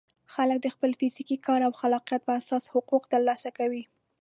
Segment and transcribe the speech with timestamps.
[0.33, 3.83] خلک د خپل فزیکي کار او خلاقیت په اساس حقوق ترلاسه کوي.